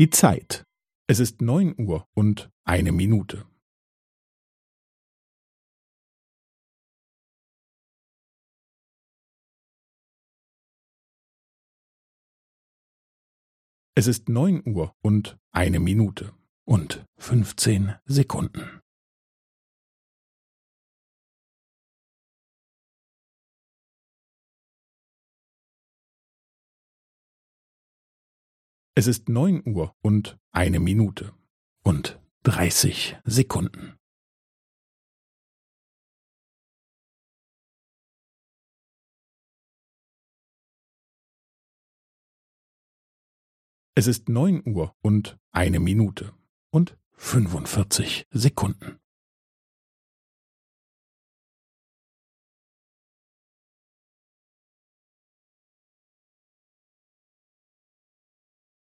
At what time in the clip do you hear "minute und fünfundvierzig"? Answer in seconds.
45.80-48.26